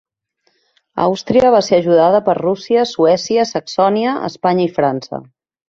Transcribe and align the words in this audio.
Àustria 1.03 1.51
va 1.57 1.59
ser 1.67 1.79
ajudada 1.83 2.23
per 2.31 2.35
Rússia, 2.39 2.87
Suècia, 2.95 3.47
Saxònia, 3.53 4.17
Espanya 4.33 4.69
i 4.73 4.77
França. 4.83 5.25